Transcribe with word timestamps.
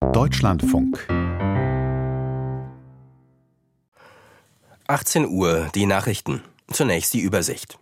Deutschlandfunk 0.00 1.06
18 4.88 5.28
Uhr, 5.28 5.68
die 5.74 5.84
Nachrichten. 5.86 6.42
Zunächst 6.72 7.12
die 7.12 7.20
Übersicht. 7.20 7.78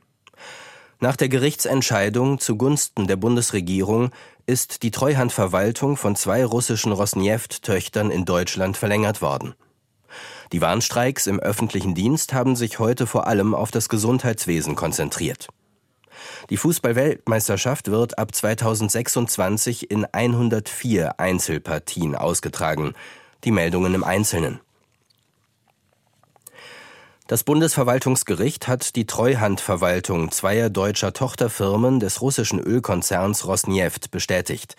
Nach 0.98 1.16
der 1.16 1.28
Gerichtsentscheidung 1.28 2.40
zugunsten 2.40 3.06
der 3.06 3.16
Bundesregierung 3.16 4.10
ist 4.46 4.82
die 4.82 4.90
Treuhandverwaltung 4.90 5.96
von 5.96 6.16
zwei 6.16 6.44
russischen 6.44 6.92
Rosneft-Töchtern 6.92 8.10
in 8.10 8.24
Deutschland 8.24 8.76
verlängert 8.76 9.22
worden. 9.22 9.54
Die 10.53 10.60
Warnstreiks 10.60 11.28
im 11.28 11.38
öffentlichen 11.38 11.94
Dienst 11.94 12.35
haben 12.35 12.56
sich 12.56 12.78
heute 12.78 13.06
vor 13.06 13.28
allem 13.28 13.54
auf 13.54 13.71
das 13.71 13.88
Gesundheitswesen 13.88 14.74
konzentriert. 14.74 15.48
Die 16.50 16.56
Fußballweltmeisterschaft 16.56 17.91
wird 17.91 18.19
ab 18.19 18.34
2026 18.34 19.91
in 19.91 20.05
104 20.05 21.19
Einzelpartien 21.20 22.14
ausgetragen. 22.14 22.95
Die 23.45 23.51
Meldungen 23.51 23.95
im 23.95 24.05
Einzelnen. 24.05 24.60
Das 27.29 27.45
Bundesverwaltungsgericht 27.45 28.69
hat 28.69 28.96
die 28.96 29.05
Treuhandverwaltung 29.05 30.30
zweier 30.30 30.70
deutscher 30.70 31.12
Tochterfirmen 31.12 32.01
des 32.01 32.23
russischen 32.23 32.59
Ölkonzerns 32.59 33.46
Rosneft 33.46 34.10
bestätigt. 34.10 34.77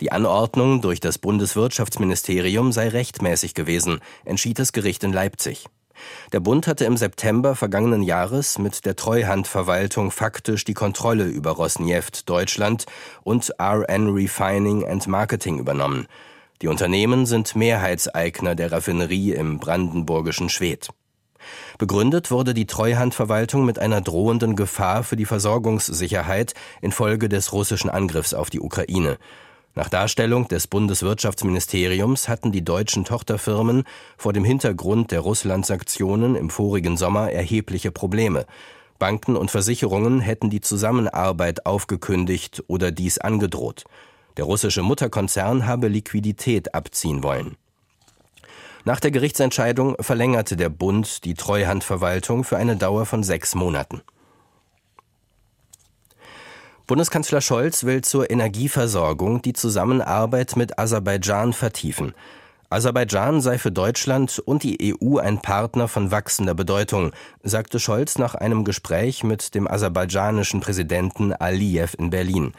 Die 0.00 0.12
Anordnung 0.12 0.82
durch 0.82 1.00
das 1.00 1.18
Bundeswirtschaftsministerium 1.18 2.70
sei 2.70 2.88
rechtmäßig 2.90 3.54
gewesen, 3.54 3.98
entschied 4.24 4.60
das 4.60 4.72
Gericht 4.72 5.02
in 5.02 5.12
Leipzig. 5.12 5.66
Der 6.32 6.40
Bund 6.40 6.66
hatte 6.66 6.84
im 6.84 6.96
September 6.96 7.54
vergangenen 7.54 8.02
Jahres 8.02 8.58
mit 8.58 8.84
der 8.84 8.96
Treuhandverwaltung 8.96 10.10
faktisch 10.10 10.64
die 10.64 10.74
Kontrolle 10.74 11.24
über 11.24 11.52
Rosneft 11.52 12.28
Deutschland 12.28 12.86
und 13.22 13.52
RN 13.60 14.08
Refining 14.08 14.86
and 14.86 15.06
Marketing 15.06 15.58
übernommen. 15.58 16.06
Die 16.62 16.68
Unternehmen 16.68 17.26
sind 17.26 17.56
Mehrheitseigner 17.56 18.54
der 18.54 18.70
Raffinerie 18.70 19.32
im 19.32 19.58
brandenburgischen 19.58 20.48
Schwedt. 20.48 20.90
Begründet 21.78 22.30
wurde 22.30 22.52
die 22.52 22.66
Treuhandverwaltung 22.66 23.64
mit 23.64 23.78
einer 23.78 24.00
drohenden 24.00 24.56
Gefahr 24.56 25.02
für 25.02 25.16
die 25.16 25.24
Versorgungssicherheit 25.24 26.54
infolge 26.82 27.28
des 27.28 27.52
russischen 27.52 27.88
Angriffs 27.88 28.34
auf 28.34 28.50
die 28.50 28.60
Ukraine. 28.60 29.16
Nach 29.80 29.88
Darstellung 29.88 30.46
des 30.46 30.66
Bundeswirtschaftsministeriums 30.66 32.28
hatten 32.28 32.52
die 32.52 32.62
deutschen 32.62 33.06
Tochterfirmen 33.06 33.84
vor 34.18 34.34
dem 34.34 34.44
Hintergrund 34.44 35.10
der 35.10 35.20
Russland-Sanktionen 35.20 36.34
im 36.34 36.50
vorigen 36.50 36.98
Sommer 36.98 37.30
erhebliche 37.32 37.90
Probleme. 37.90 38.44
Banken 38.98 39.36
und 39.36 39.50
Versicherungen 39.50 40.20
hätten 40.20 40.50
die 40.50 40.60
Zusammenarbeit 40.60 41.64
aufgekündigt 41.64 42.62
oder 42.66 42.90
dies 42.90 43.16
angedroht. 43.16 43.84
Der 44.36 44.44
russische 44.44 44.82
Mutterkonzern 44.82 45.66
habe 45.66 45.88
Liquidität 45.88 46.74
abziehen 46.74 47.22
wollen. 47.22 47.56
Nach 48.84 49.00
der 49.00 49.12
Gerichtsentscheidung 49.12 49.96
verlängerte 49.98 50.58
der 50.58 50.68
Bund 50.68 51.24
die 51.24 51.32
Treuhandverwaltung 51.32 52.44
für 52.44 52.58
eine 52.58 52.76
Dauer 52.76 53.06
von 53.06 53.22
sechs 53.22 53.54
Monaten. 53.54 54.02
Bundeskanzler 56.90 57.40
Scholz 57.40 57.84
will 57.84 58.02
zur 58.02 58.32
Energieversorgung 58.32 59.42
die 59.42 59.52
Zusammenarbeit 59.52 60.56
mit 60.56 60.76
Aserbaidschan 60.76 61.52
vertiefen. 61.52 62.14
Aserbaidschan 62.68 63.40
sei 63.40 63.58
für 63.58 63.70
Deutschland 63.70 64.40
und 64.40 64.64
die 64.64 64.92
EU 65.00 65.18
ein 65.18 65.40
Partner 65.40 65.86
von 65.86 66.10
wachsender 66.10 66.54
Bedeutung, 66.54 67.12
sagte 67.44 67.78
Scholz 67.78 68.18
nach 68.18 68.34
einem 68.34 68.64
Gespräch 68.64 69.22
mit 69.22 69.54
dem 69.54 69.70
aserbaidschanischen 69.70 70.58
Präsidenten 70.58 71.32
Aliyev 71.32 71.94
in 71.96 72.10
Berlin. 72.10 72.54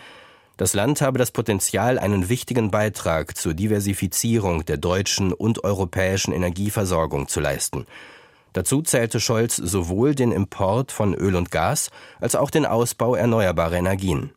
Das 0.55 0.73
Land 0.73 1.01
habe 1.01 1.17
das 1.17 1.31
Potenzial, 1.31 1.99
einen 1.99 2.29
wichtigen 2.29 2.71
Beitrag 2.71 3.35
zur 3.35 3.53
Diversifizierung 3.53 4.63
der 4.63 4.77
deutschen 4.77 5.33
und 5.33 5.65
europäischen 5.65 6.31
Energieversorgung 6.31 7.27
zu 7.27 7.41
leisten. 7.41 7.85
Dazu 8.53 8.81
zählte 8.81 9.19
Scholz 9.19 9.55
sowohl 9.55 10.15
den 10.15 10.31
Import 10.31 10.91
von 10.91 11.13
Öl 11.13 11.35
und 11.35 11.51
Gas 11.51 11.89
als 12.19 12.35
auch 12.35 12.49
den 12.49 12.65
Ausbau 12.65 13.15
erneuerbarer 13.15 13.77
Energien. 13.77 14.31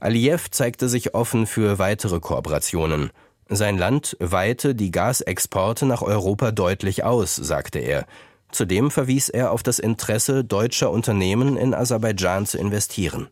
Aliyev 0.00 0.50
zeigte 0.50 0.88
sich 0.88 1.14
offen 1.14 1.46
für 1.46 1.78
weitere 1.78 2.20
Kooperationen. 2.20 3.10
Sein 3.48 3.78
Land 3.78 4.16
weite 4.20 4.74
die 4.74 4.90
Gasexporte 4.90 5.86
nach 5.86 6.02
Europa 6.02 6.50
deutlich 6.50 7.04
aus, 7.04 7.36
sagte 7.36 7.78
er. 7.78 8.06
Zudem 8.50 8.90
verwies 8.90 9.28
er 9.28 9.50
auf 9.50 9.62
das 9.62 9.78
Interesse 9.78 10.44
deutscher 10.44 10.90
Unternehmen 10.90 11.56
in 11.56 11.74
Aserbaidschan 11.74 12.46
zu 12.46 12.58
investieren. 12.58 13.28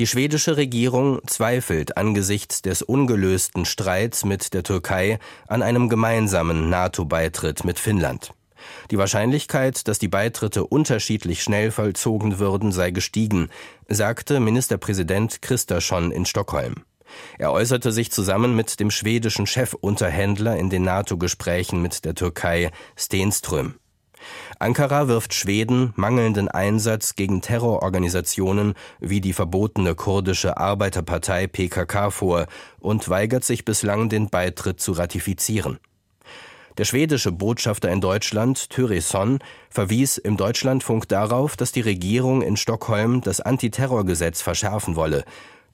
Die 0.00 0.08
schwedische 0.08 0.56
Regierung 0.56 1.20
zweifelt 1.24 1.96
angesichts 1.96 2.62
des 2.62 2.82
ungelösten 2.82 3.64
Streits 3.64 4.24
mit 4.24 4.52
der 4.52 4.64
Türkei 4.64 5.20
an 5.46 5.62
einem 5.62 5.88
gemeinsamen 5.88 6.68
NATO-Beitritt 6.68 7.62
mit 7.62 7.78
Finnland. 7.78 8.32
Die 8.90 8.98
Wahrscheinlichkeit, 8.98 9.86
dass 9.86 10.00
die 10.00 10.08
Beitritte 10.08 10.66
unterschiedlich 10.66 11.44
schnell 11.44 11.70
vollzogen 11.70 12.40
würden, 12.40 12.72
sei 12.72 12.90
gestiegen, 12.90 13.50
sagte 13.86 14.40
Ministerpräsident 14.40 15.42
Kristersson 15.42 16.10
in 16.10 16.26
Stockholm. 16.26 16.74
Er 17.38 17.52
äußerte 17.52 17.92
sich 17.92 18.10
zusammen 18.10 18.56
mit 18.56 18.80
dem 18.80 18.90
schwedischen 18.90 19.46
Chefunterhändler 19.46 20.56
in 20.56 20.70
den 20.70 20.82
NATO-Gesprächen 20.82 21.80
mit 21.80 22.04
der 22.04 22.16
Türkei, 22.16 22.72
Stenström. 22.96 23.74
Ankara 24.58 25.08
wirft 25.08 25.34
Schweden 25.34 25.92
mangelnden 25.96 26.48
Einsatz 26.48 27.16
gegen 27.16 27.40
Terrororganisationen 27.40 28.74
wie 29.00 29.20
die 29.20 29.32
verbotene 29.32 29.94
kurdische 29.94 30.56
Arbeiterpartei 30.56 31.46
PKK 31.46 32.10
vor 32.10 32.46
und 32.80 33.08
weigert 33.08 33.44
sich 33.44 33.64
bislang, 33.64 34.08
den 34.08 34.30
Beitritt 34.30 34.80
zu 34.80 34.92
ratifizieren. 34.92 35.78
Der 36.76 36.84
schwedische 36.84 37.30
Botschafter 37.30 37.90
in 37.92 38.00
Deutschland, 38.00 38.68
Tyresson, 38.68 39.38
verwies 39.70 40.18
im 40.18 40.36
Deutschlandfunk 40.36 41.08
darauf, 41.08 41.56
dass 41.56 41.70
die 41.70 41.82
Regierung 41.82 42.42
in 42.42 42.56
Stockholm 42.56 43.20
das 43.20 43.40
Antiterrorgesetz 43.40 44.42
verschärfen 44.42 44.96
wolle. 44.96 45.24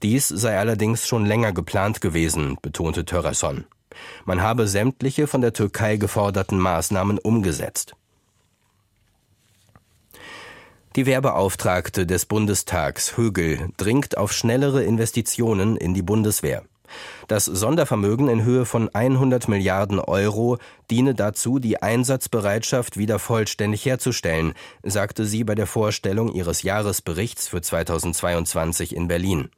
Dies 0.03 0.29
sei 0.29 0.59
allerdings 0.59 1.07
schon 1.07 1.25
länger 1.25 1.53
geplant 1.53 2.03
gewesen, 2.03 2.59
betonte 2.61 3.07
Töresson. 3.07 3.65
Man 4.25 4.43
habe 4.43 4.69
sämtliche 4.69 5.27
von 5.27 5.41
der 5.41 5.53
Türkei 5.55 5.97
geforderten 5.97 6.59
Maßnahmen 6.59 7.19
umgesetzt. 7.19 7.95
Die 10.97 11.07
Wehrbeauftragte 11.07 12.05
des 12.05 12.27
Bundestags 12.27 13.17
Högel 13.17 13.69
dringt 13.77 14.19
auf 14.19 14.33
schnellere 14.33 14.83
Investitionen 14.83 15.77
in 15.77 15.95
die 15.95 16.03
Bundeswehr. 16.03 16.65
Das 17.29 17.45
Sondervermögen 17.45 18.29
in 18.29 18.43
Höhe 18.43 18.67
von 18.67 18.93
100 18.93 19.47
Milliarden 19.47 20.01
Euro 20.01 20.59
diene 20.91 21.15
dazu, 21.15 21.61
die 21.61 21.81
Einsatzbereitschaft 21.81 22.97
wieder 22.97 23.21
vollständig 23.21 23.85
herzustellen, 23.85 24.55
sagte 24.83 25.27
sie 25.27 25.45
bei 25.45 25.55
der 25.55 25.69
Vorstellung 25.69 26.33
ihres 26.33 26.65
Jahresberichts 26.65 27.47
für 27.47 27.63
2022 27.63 28.97
in 28.97 29.07
Berlin. 29.07 29.49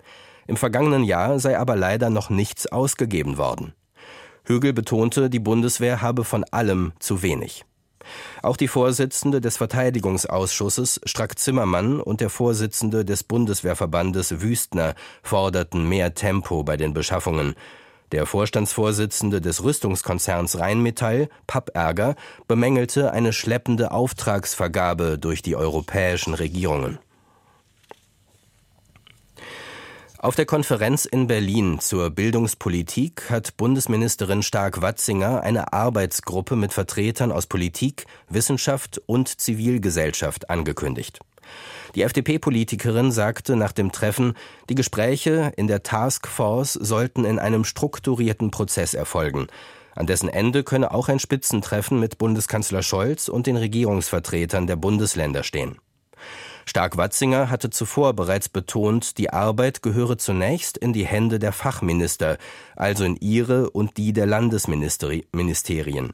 Im 0.47 0.59
vergangenen 0.59 1.03
Jahr 1.03 1.38
sei 1.38 1.59
aber 1.59 1.76
leider 1.76 2.10
noch 2.10 2.28
nichts 2.28 2.66
ausgegeben 2.66 3.38
worden. 3.38 3.72
Högel 4.44 4.75
betonte, 4.75 5.31
die 5.31 5.38
Bundeswehr 5.38 6.03
habe 6.03 6.25
von 6.25 6.44
allem 6.44 6.93
zu 6.99 7.22
wenig. 7.22 7.64
Auch 8.42 8.56
die 8.56 8.68
Vorsitzende 8.68 9.40
des 9.40 9.56
Verteidigungsausschusses 9.56 11.00
Strack 11.04 11.38
Zimmermann 11.38 12.00
und 12.00 12.20
der 12.20 12.30
Vorsitzende 12.30 13.04
des 13.04 13.22
Bundeswehrverbandes 13.22 14.40
Wüstner 14.40 14.94
forderten 15.22 15.88
mehr 15.88 16.14
Tempo 16.14 16.62
bei 16.64 16.76
den 16.76 16.94
Beschaffungen. 16.94 17.54
Der 18.12 18.26
Vorstandsvorsitzende 18.26 19.40
des 19.40 19.64
Rüstungskonzerns 19.64 20.58
Rheinmetall, 20.58 21.30
Pappärger, 21.46 22.14
bemängelte 22.46 23.10
eine 23.12 23.32
schleppende 23.32 23.90
Auftragsvergabe 23.90 25.19
durch 25.19 25.40
die 25.40 25.56
europäischen 25.56 26.34
Regierungen. 26.34 26.98
Auf 30.22 30.36
der 30.36 30.46
Konferenz 30.46 31.04
in 31.04 31.26
Berlin 31.26 31.80
zur 31.80 32.08
Bildungspolitik 32.10 33.28
hat 33.28 33.56
Bundesministerin 33.56 34.44
Stark-Watzinger 34.44 35.40
eine 35.40 35.72
Arbeitsgruppe 35.72 36.54
mit 36.54 36.72
Vertretern 36.72 37.32
aus 37.32 37.48
Politik, 37.48 38.06
Wissenschaft 38.28 39.02
und 39.06 39.40
Zivilgesellschaft 39.40 40.48
angekündigt. 40.48 41.19
Die 41.96 42.02
FDP-Politikerin 42.02 43.10
sagte 43.10 43.56
nach 43.56 43.72
dem 43.72 43.90
Treffen, 43.90 44.34
die 44.69 44.76
Gespräche 44.76 45.52
in 45.56 45.66
der 45.66 45.82
Taskforce 45.82 46.75
sollten 46.75 47.25
in 47.25 47.40
einem 47.40 47.64
strukturierten 47.64 48.52
Prozess 48.52 48.94
erfolgen. 48.94 49.48
An 49.96 50.06
dessen 50.06 50.28
Ende 50.28 50.62
könne 50.62 50.92
auch 50.92 51.08
ein 51.08 51.18
Spitzentreffen 51.18 51.98
mit 51.98 52.18
Bundeskanzler 52.18 52.84
Scholz 52.84 53.26
und 53.26 53.48
den 53.48 53.56
Regierungsvertretern 53.56 54.68
der 54.68 54.76
Bundesländer 54.76 55.42
stehen. 55.42 55.78
Stark-Watzinger 56.67 57.50
hatte 57.50 57.70
zuvor 57.70 58.14
bereits 58.14 58.49
betont, 58.49 59.19
die 59.19 59.31
Arbeit 59.31 59.82
gehöre 59.82 60.19
zunächst 60.19 60.79
in 60.79 60.93
die 60.93 61.06
Hände 61.06 61.38
der 61.38 61.53
Fachminister, 61.53 62.38
also 62.76 63.05
in 63.05 63.17
ihre 63.17 63.70
und 63.70 63.97
die 63.97 64.12
der 64.12 64.26
Landesministerien. 64.26 66.12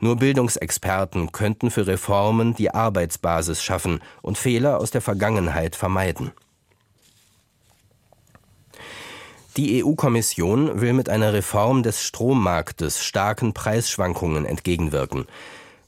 Nur 0.00 0.16
Bildungsexperten 0.16 1.32
könnten 1.32 1.70
für 1.70 1.86
Reformen 1.86 2.54
die 2.54 2.72
Arbeitsbasis 2.72 3.62
schaffen 3.62 4.00
und 4.22 4.38
Fehler 4.38 4.78
aus 4.78 4.90
der 4.90 5.00
Vergangenheit 5.00 5.74
vermeiden. 5.74 6.32
Die 9.56 9.82
EU-Kommission 9.82 10.80
will 10.80 10.92
mit 10.92 11.08
einer 11.08 11.32
Reform 11.32 11.82
des 11.82 12.00
Strommarktes 12.00 13.02
starken 13.02 13.54
Preisschwankungen 13.54 14.44
entgegenwirken. 14.44 15.26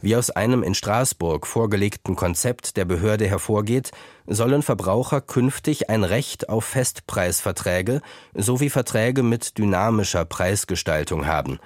Wie 0.03 0.17
aus 0.17 0.31
einem 0.31 0.63
in 0.63 0.75
Straßburg 0.75 1.47
vorgelegten 1.47 2.17
Konzept 2.17 2.79
der 2.79 2.87
Behörde 2.87 3.27
hervorgeht, 3.27 3.91
sollen 4.27 4.63
Verbraucher 4.63 5.21
künftig 5.21 5.91
ein 5.91 6.05
Recht 6.05 6.49
auf 6.49 6.65
Festpreisverträge 6.65 8.01
sowie 8.35 8.71
Verträge 8.71 9.23
mit 9.23 9.59
dynamischer 9.59 10.25
Preisgestaltung 10.25 11.27
haben. 11.27 11.59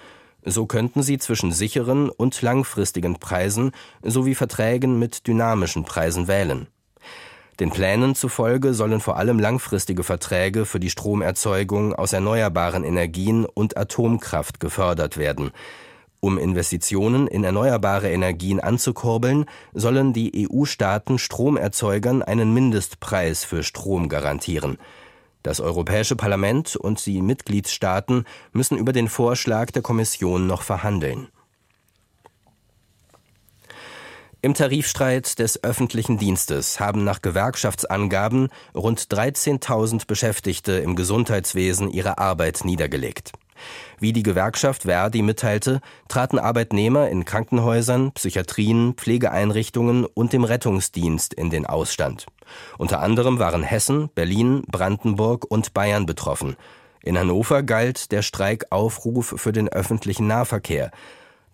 So 0.45 0.67
könnten 0.67 1.03
sie 1.03 1.19
zwischen 1.19 1.53
sicheren 1.53 2.11
und 2.11 2.43
langfristigen 2.43 3.21
Preisen 3.21 3.71
sowie 4.03 4.35
Verträgen 4.35 4.99
mit 4.99 5.29
dynamischen 5.29 5.85
Preisen 5.85 6.27
wählen. 6.27 6.67
Den 7.61 7.71
Plänen 7.71 8.17
zufolge 8.17 8.75
sollen 8.75 9.01
vor 9.01 9.17
allem 9.17 9.39
langfristige 9.39 10.03
Verträge 10.03 10.67
für 10.67 10.81
die 10.81 10.91
Stromerzeugung 10.91 11.95
aus 11.95 12.13
erneuerbaren 12.13 12.83
Energien 12.83 13.47
und 13.47 13.77
Atomkraft 13.77 14.59
gefördert 14.59 15.19
werden. 15.19 15.53
Um 16.25 16.39
Investitionen 16.39 17.27
in 17.27 17.45
erneuerbare 17.45 18.11
Energien 18.11 18.59
anzukurbeln, 18.59 19.45
sollen 19.75 20.15
die 20.15 20.49
EU-Staaten 20.49 21.19
Stromerzeugern 21.19 22.23
einen 22.23 22.55
Mindestpreis 22.55 23.45
für 23.45 23.63
Strom 23.63 24.09
garantieren. 24.09 24.79
Das 25.43 25.61
Europäische 25.61 26.17
Parlament 26.17 26.77
und 26.77 27.05
die 27.05 27.21
Mitgliedstaaten 27.21 28.25
müssen 28.53 28.79
über 28.79 28.95
den 28.95 29.09
Vorschlag 29.09 29.71
der 29.73 29.83
Kommission 29.83 30.47
noch 30.47 30.63
verhandeln. 30.63 31.29
Im 34.41 34.55
Tarifstreit 34.55 35.39
des 35.39 35.63
öffentlichen 35.63 36.17
Dienstes 36.17 36.81
haben 36.81 37.05
nach 37.05 37.21
Gewerkschaftsangaben 37.21 38.49
rund 38.75 38.99
13.000 38.99 40.07
Beschäftigte 40.07 40.73
im 40.73 40.97
Gesundheitswesen 40.97 41.91
ihre 41.91 42.17
Arbeit 42.17 42.65
niedergelegt. 42.65 43.33
Wie 43.99 44.13
die 44.13 44.23
Gewerkschaft 44.23 44.83
Verdi 44.83 45.23
mitteilte, 45.23 45.81
traten 46.09 46.39
Arbeitnehmer 46.39 47.09
in 47.09 47.25
Krankenhäusern, 47.25 48.13
Psychiatrien, 48.13 48.95
Pflegeeinrichtungen 48.95 50.05
und 50.05 50.33
dem 50.33 50.45
Rettungsdienst 50.45 51.35
in 51.35 51.51
den 51.51 51.67
Ausstand. 51.67 52.27
Unter 52.79 53.01
anderem 53.01 53.39
waren 53.39 53.63
Hessen, 53.63 54.11
Berlin, 54.15 54.63
Brandenburg 54.71 55.45
und 55.49 55.75
Bayern 55.75 56.07
betroffen. 56.07 56.57
In 57.03 57.19
Hannover 57.19 57.63
galt 57.63 58.13
der 58.13 58.23
Streik 58.23 58.67
Aufruf 58.71 59.35
für 59.37 59.53
den 59.53 59.69
öffentlichen 59.69 60.27
Nahverkehr. 60.27 60.91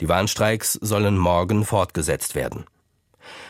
Die 0.01 0.09
Warnstreiks 0.09 0.75
sollen 0.75 1.19
morgen 1.19 1.65
fortgesetzt 1.65 2.35
werden. 2.35 2.65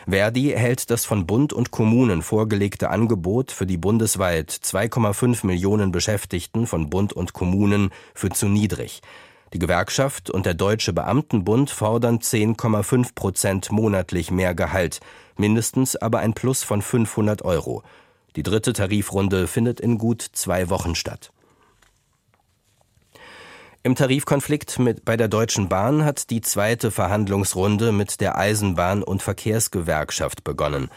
Verdi 0.07 0.53
hält 0.55 0.89
das 0.89 1.05
von 1.05 1.25
Bund 1.25 1.53
und 1.53 1.71
Kommunen 1.71 2.21
vorgelegte 2.21 2.89
Angebot 2.89 3.51
für 3.51 3.65
die 3.65 3.77
bundesweit 3.77 4.51
2,5 4.51 5.45
Millionen 5.45 5.91
Beschäftigten 5.91 6.67
von 6.67 6.89
Bund 6.89 7.13
und 7.13 7.33
Kommunen 7.33 7.91
für 8.13 8.29
zu 8.29 8.47
niedrig. 8.47 9.01
Die 9.53 9.59
Gewerkschaft 9.59 10.29
und 10.29 10.45
der 10.45 10.53
Deutsche 10.53 10.93
Beamtenbund 10.93 11.69
fordern 11.69 12.19
10,5 12.19 13.15
Prozent 13.15 13.71
monatlich 13.71 14.31
mehr 14.31 14.55
Gehalt, 14.55 15.01
mindestens 15.37 15.97
aber 15.97 16.19
ein 16.19 16.33
Plus 16.33 16.63
von 16.63 16.81
500 16.81 17.41
Euro. 17.41 17.83
Die 18.37 18.43
dritte 18.43 18.71
Tarifrunde 18.71 19.47
findet 19.47 19.81
in 19.81 19.97
gut 19.97 20.21
zwei 20.21 20.69
Wochen 20.69 20.95
statt. 20.95 21.31
Im 23.83 23.95
Tarifkonflikt 23.95 24.77
mit, 24.77 25.05
bei 25.05 25.17
der 25.17 25.27
Deutschen 25.27 25.67
Bahn 25.67 26.05
hat 26.05 26.29
die 26.29 26.41
zweite 26.41 26.91
Verhandlungsrunde 26.91 27.91
mit 27.91 28.21
der 28.21 28.37
Eisenbahn- 28.37 29.01
und 29.01 29.23
Verkehrsgewerkschaft 29.23 30.43
begonnen. 30.43 30.89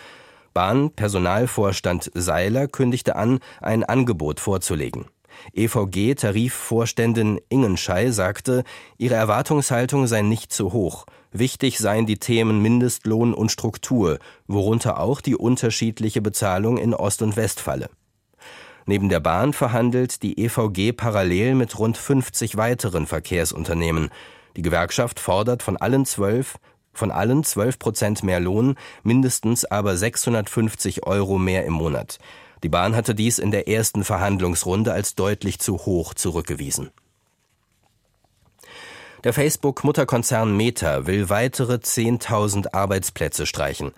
Bahn-Personalvorstand 0.52 2.10
Seiler 2.12 2.68
kündigte 2.68 3.16
an, 3.16 3.38
ein 3.62 3.84
Angebot 3.84 4.38
vorzulegen. 4.38 5.06
EVG-Tarifvorständin 5.54 7.40
Ingenschei 7.48 8.10
sagte, 8.10 8.64
ihre 8.98 9.14
Erwartungshaltung 9.14 10.06
sei 10.06 10.20
nicht 10.20 10.52
zu 10.52 10.74
hoch. 10.74 11.06
Wichtig 11.32 11.78
seien 11.78 12.04
die 12.04 12.18
Themen 12.18 12.60
Mindestlohn 12.60 13.32
und 13.32 13.50
Struktur, 13.50 14.18
worunter 14.46 15.00
auch 15.00 15.22
die 15.22 15.36
unterschiedliche 15.36 16.20
Bezahlung 16.20 16.76
in 16.76 16.92
Ost 16.92 17.22
und 17.22 17.36
West 17.36 17.60
falle. 17.60 17.88
Neben 18.86 19.08
der 19.08 19.20
Bahn 19.20 19.52
verhandelt 19.52 20.22
die 20.22 20.38
EVG 20.44 20.92
parallel 20.92 21.54
mit 21.54 21.78
rund 21.78 21.96
50 21.96 22.56
weiteren 22.56 23.06
Verkehrsunternehmen. 23.06 24.10
Die 24.56 24.62
Gewerkschaft 24.62 25.20
fordert 25.20 25.62
von 25.62 25.76
allen 25.76 26.04
zwölf 26.04 26.58
von 26.96 27.10
allen 27.10 27.44
12 27.44 27.78
Prozent 27.78 28.22
mehr 28.22 28.40
Lohn, 28.40 28.76
mindestens 29.02 29.64
aber 29.64 29.96
650 29.96 31.06
Euro 31.06 31.38
mehr 31.38 31.64
im 31.64 31.72
Monat. 31.72 32.18
Die 32.62 32.68
Bahn 32.68 32.96
hatte 32.96 33.14
dies 33.14 33.38
in 33.38 33.50
der 33.50 33.68
ersten 33.68 34.04
Verhandlungsrunde 34.04 34.92
als 34.92 35.14
deutlich 35.14 35.58
zu 35.58 35.78
hoch 35.78 36.14
zurückgewiesen. 36.14 36.90
Der 39.24 39.32
Facebook-Mutterkonzern 39.32 40.56
Meta 40.56 41.06
will 41.06 41.30
weitere 41.30 41.74
10.000 41.74 42.74
Arbeitsplätze 42.74 43.46
streichen. 43.46 43.92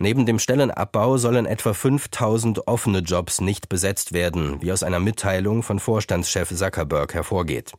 Neben 0.00 0.26
dem 0.26 0.38
Stellenabbau 0.38 1.16
sollen 1.16 1.44
etwa 1.44 1.74
5000 1.74 2.68
offene 2.68 3.00
Jobs 3.00 3.40
nicht 3.40 3.68
besetzt 3.68 4.12
werden, 4.12 4.62
wie 4.62 4.70
aus 4.70 4.84
einer 4.84 5.00
Mitteilung 5.00 5.64
von 5.64 5.80
Vorstandschef 5.80 6.54
Zuckerberg 6.54 7.14
hervorgeht. 7.14 7.72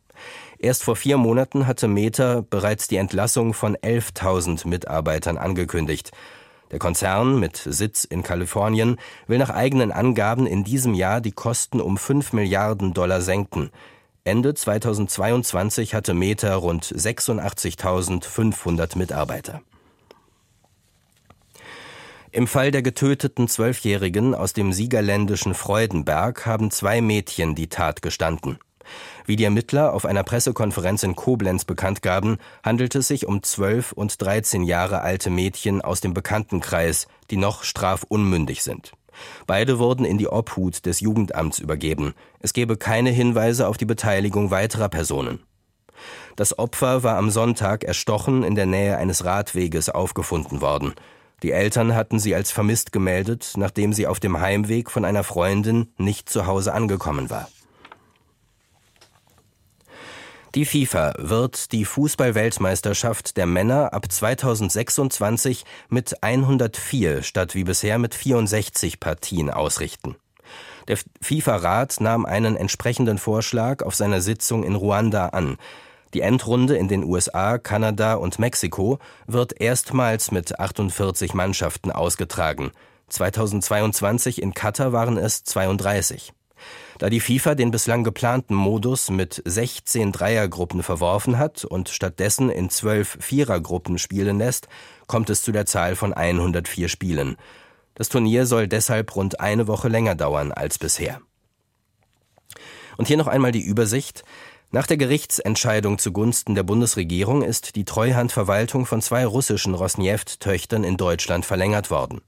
Erst 0.58 0.84
vor 0.84 0.98
vier 0.98 1.16
Monaten 1.16 1.66
hatte 1.66 1.88
Meta 1.88 2.44
bereits 2.50 2.90
die 2.90 2.98
Entlassung 2.98 3.54
von 3.54 3.78
11.000 3.78 4.68
Mitarbeitern 4.68 5.38
angekündigt. 5.38 6.12
Der 6.72 6.80
Konzern 6.80 7.40
mit 7.40 7.56
Sitz 7.56 8.04
in 8.04 8.22
Kalifornien 8.22 8.98
will 9.28 9.38
nach 9.38 9.50
eigenen 9.50 9.94
Angaben 9.94 10.46
in 10.46 10.66
diesem 10.66 10.94
Jahr 10.94 11.22
die 11.22 11.32
Kosten 11.32 11.80
um 11.80 11.98
5 11.98 12.34
Milliarden 12.34 12.94
Dollar 12.94 13.22
senken. 13.22 13.70
Ende 14.26 14.54
2022 14.54 15.96
hatte 15.96 16.14
Meta 16.14 16.54
rund 16.54 16.84
86.500 16.84 18.98
Mitarbeiter. 18.98 19.62
Im 22.32 22.46
Fall 22.46 22.70
der 22.70 22.84
getöteten 22.84 23.48
Zwölfjährigen 23.48 24.36
aus 24.36 24.54
dem 24.54 24.72
siegerländischen 24.72 25.56
Freudenberg 25.56 26.46
haben 26.46 26.70
zwei 26.70 27.02
Mädchen 27.02 27.56
die 27.56 27.70
Tat 27.70 28.04
gestanden. 28.04 28.60
Wie 29.26 29.36
die 29.36 29.46
Ermittler 29.46 29.94
auf 29.94 30.06
einer 30.06 30.24
Pressekonferenz 30.24 31.02
in 31.02 31.16
Koblenz 31.16 31.66
bekannt 31.66 32.04
gaben, 32.04 32.38
handelt 32.64 32.94
es 32.94 33.08
sich 33.08 33.26
um 33.26 33.42
zwölf 33.42 33.94
und 33.94 34.22
dreizehn 34.22 34.64
Jahre 34.64 35.02
alte 35.02 35.32
Mädchen 35.32 35.82
aus 35.82 36.02
dem 36.02 36.14
Bekanntenkreis, 36.14 37.08
die 37.32 37.38
noch 37.38 37.64
strafunmündig 37.64 38.62
sind. 38.62 38.92
Beide 39.48 39.80
wurden 39.80 40.06
in 40.06 40.20
die 40.20 40.28
Obhut 40.28 40.86
des 40.86 41.00
Jugendamts 41.00 41.58
übergeben. 41.58 42.14
Es 42.40 42.54
gebe 42.54 42.78
keine 42.78 43.10
Hinweise 43.10 43.68
auf 43.68 43.78
die 43.78 43.86
Beteiligung 43.86 44.52
weiterer 44.52 44.90
Personen. 44.90 45.40
Das 46.36 46.58
Opfer 46.58 47.04
war 47.04 47.18
am 47.18 47.32
Sonntag 47.32 47.84
erstochen 47.84 48.44
in 48.44 48.56
der 48.56 48.68
Nähe 48.68 48.98
eines 48.98 49.26
Radweges 49.26 49.90
aufgefunden 49.90 50.62
worden. 50.62 50.94
Die 51.44 51.52
Eltern 51.52 51.96
hatten 51.96 52.20
sie 52.20 52.36
als 52.36 52.52
vermisst 52.52 52.92
gemeldet, 52.92 53.54
nachdem 53.56 53.94
sie 53.94 54.08
auf 54.08 54.20
dem 54.20 54.40
Heimweg 54.40 54.92
von 54.92 55.06
einer 55.06 55.24
Freundin 55.24 55.94
nicht 55.98 56.30
zu 56.30 56.46
Hause 56.46 56.74
angekommen 56.74 57.30
war. 57.30 57.48
Die 60.56 60.66
FIFA 60.66 61.14
wird 61.20 61.72
die 61.74 61.86
Fußballweltmeisterschaft 61.86 63.38
der 63.38 63.46
Männer 63.46 63.94
ab 63.94 64.12
2026 64.12 65.64
mit 65.90 66.24
104 66.24 67.22
statt 67.22 67.54
wie 67.54 67.64
bisher 67.64 68.00
mit 68.00 68.16
64 68.16 69.00
Partien 69.00 69.52
ausrichten. 69.52 70.16
Der 70.88 70.98
FIFA-Rat 71.22 72.02
nahm 72.02 72.26
einen 72.26 72.56
entsprechenden 72.56 73.20
Vorschlag 73.20 73.84
auf 73.84 73.94
seiner 73.94 74.22
Sitzung 74.22 74.64
in 74.64 74.74
Ruanda 74.74 75.28
an. 75.28 75.58
Die 76.14 76.22
Endrunde 76.22 76.76
in 76.76 76.88
den 76.88 77.04
USA, 77.04 77.58
Kanada 77.58 78.16
und 78.16 78.40
Mexiko 78.40 78.98
wird 79.28 79.60
erstmals 79.62 80.32
mit 80.32 80.60
48 80.60 81.34
Mannschaften 81.34 81.92
ausgetragen. 81.92 82.72
2022 83.10 84.42
in 84.42 84.54
Katar 84.54 84.92
waren 84.92 85.18
es 85.18 85.44
32. 85.44 86.34
Da 86.98 87.10
die 87.10 87.20
FIFA 87.20 87.56
den 87.56 87.72
bislang 87.72 88.04
geplanten 88.04 88.56
Modus 88.56 89.10
mit 89.10 89.42
16 89.46 90.12
Dreiergruppen 90.12 90.84
verworfen 90.84 91.38
hat 91.38 91.64
und 91.64 91.90
stattdessen 91.90 92.50
in 92.50 92.70
12 92.70 93.18
Vierergruppen 93.22 93.98
spielen 93.98 94.40
lässt, 94.40 94.68
kommt 95.08 95.30
es 95.30 95.44
zu 95.44 95.52
der 95.52 95.66
Zahl 95.66 95.96
von 95.96 96.14
104 96.14 96.90
Spielen. 96.90 97.38
Das 97.96 98.10
Turnier 98.10 98.46
soll 98.46 98.68
deshalb 98.68 99.16
rund 99.16 99.40
eine 99.40 99.68
Woche 99.68 99.88
länger 99.90 100.16
dauern 100.16 100.52
als 100.52 100.78
bisher. 100.78 101.22
Und 102.98 103.08
hier 103.08 103.18
noch 103.18 103.28
einmal 103.28 103.54
die 103.54 103.64
Übersicht. 103.64 104.26
Nach 104.72 104.86
der 104.86 104.98
Gerichtsentscheidung 104.98 105.98
zugunsten 105.98 106.54
der 106.54 106.62
Bundesregierung 106.62 107.42
ist 107.42 107.76
die 107.76 107.86
Treuhandverwaltung 107.86 108.86
von 108.86 109.02
zwei 109.02 109.26
russischen 109.26 109.74
Rosneft-Töchtern 109.74 110.84
in 110.84 110.96
Deutschland 110.96 111.44
verlängert 111.44 111.90
worden. 111.90 112.22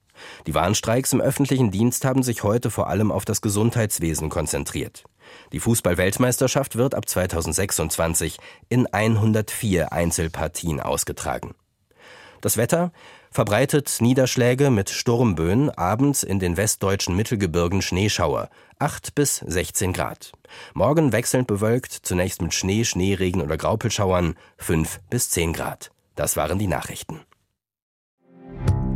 Die 0.47 0.55
Warnstreiks 0.55 1.13
im 1.13 1.21
öffentlichen 1.21 1.69
Dienst 1.69 2.03
haben 2.03 2.23
sich 2.23 2.41
heute 2.41 2.71
vor 2.71 2.87
allem 2.87 3.11
auf 3.11 3.25
das 3.25 3.41
Gesundheitswesen 3.41 4.29
konzentriert. 4.29 5.03
Die 5.51 5.59
Fußball-Weltmeisterschaft 5.59 6.77
wird 6.77 6.95
ab 6.95 7.07
2026 7.07 8.39
in 8.69 8.87
104 8.87 9.93
Einzelpartien 9.93 10.79
ausgetragen. 10.79 11.53
Das 12.41 12.57
Wetter 12.57 12.91
Verbreitet 13.33 13.99
Niederschläge 14.01 14.69
mit 14.69 14.89
Sturmböen, 14.89 15.69
abends 15.69 16.21
in 16.21 16.39
den 16.39 16.57
westdeutschen 16.57 17.15
Mittelgebirgen 17.15 17.81
Schneeschauer, 17.81 18.49
8 18.77 19.15
bis 19.15 19.37
16 19.37 19.93
Grad. 19.93 20.33
Morgen 20.73 21.13
wechselnd 21.13 21.47
bewölkt, 21.47 21.93
zunächst 21.93 22.41
mit 22.41 22.53
Schnee, 22.53 22.83
Schneeregen 22.83 23.41
oder 23.41 23.55
Graupelschauern, 23.55 24.35
5 24.57 24.99
bis 25.09 25.29
10 25.29 25.53
Grad. 25.53 25.91
Das 26.15 26.35
waren 26.35 26.59
die 26.59 26.67
Nachrichten. 26.67 27.21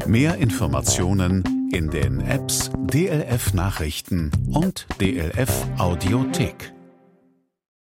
Mehr 0.06 0.36
Informationen 0.36 1.70
in 1.72 1.90
den 1.90 2.20
Apps 2.20 2.72
DLF 2.76 3.54
Nachrichten 3.54 4.32
und 4.52 4.86
DLF 5.00 5.66
Audiothek. 5.78 6.75